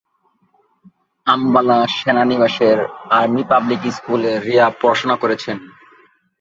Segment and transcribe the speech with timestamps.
[1.27, 2.77] আম্বালা সেনানিবাসের
[3.09, 5.57] 'army public স্কুলে' রিয়া পড়াশোনা করেছেন।